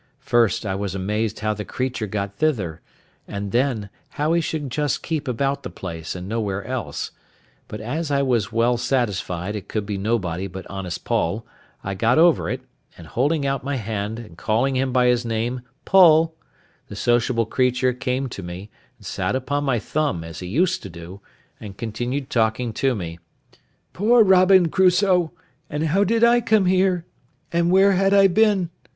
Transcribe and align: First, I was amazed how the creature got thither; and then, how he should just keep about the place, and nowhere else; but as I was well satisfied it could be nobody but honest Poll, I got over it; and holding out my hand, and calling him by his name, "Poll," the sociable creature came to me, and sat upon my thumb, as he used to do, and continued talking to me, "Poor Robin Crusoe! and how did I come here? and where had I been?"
First, 0.19 0.65
I 0.65 0.73
was 0.73 0.95
amazed 0.95 1.41
how 1.41 1.53
the 1.53 1.63
creature 1.63 2.07
got 2.07 2.37
thither; 2.37 2.81
and 3.27 3.51
then, 3.51 3.91
how 4.09 4.33
he 4.33 4.41
should 4.41 4.71
just 4.71 5.03
keep 5.03 5.27
about 5.27 5.61
the 5.61 5.69
place, 5.69 6.15
and 6.15 6.27
nowhere 6.27 6.65
else; 6.65 7.11
but 7.67 7.79
as 7.79 8.09
I 8.09 8.23
was 8.23 8.51
well 8.51 8.77
satisfied 8.77 9.55
it 9.55 9.67
could 9.67 9.85
be 9.85 9.99
nobody 9.99 10.47
but 10.47 10.65
honest 10.71 11.05
Poll, 11.05 11.45
I 11.83 11.93
got 11.93 12.17
over 12.17 12.49
it; 12.49 12.61
and 12.97 13.05
holding 13.05 13.45
out 13.45 13.63
my 13.63 13.75
hand, 13.75 14.17
and 14.17 14.35
calling 14.35 14.75
him 14.75 14.91
by 14.91 15.05
his 15.05 15.23
name, 15.23 15.61
"Poll," 15.85 16.33
the 16.87 16.95
sociable 16.95 17.45
creature 17.45 17.93
came 17.93 18.27
to 18.29 18.41
me, 18.41 18.71
and 18.97 19.05
sat 19.05 19.35
upon 19.35 19.63
my 19.65 19.77
thumb, 19.77 20.23
as 20.23 20.39
he 20.39 20.47
used 20.47 20.81
to 20.81 20.89
do, 20.89 21.21
and 21.59 21.77
continued 21.77 22.31
talking 22.31 22.73
to 22.73 22.95
me, 22.95 23.19
"Poor 23.93 24.23
Robin 24.23 24.67
Crusoe! 24.69 25.31
and 25.69 25.85
how 25.89 26.03
did 26.03 26.23
I 26.23 26.41
come 26.41 26.65
here? 26.65 27.05
and 27.53 27.69
where 27.69 27.91
had 27.91 28.15
I 28.15 28.25
been?" 28.27 28.71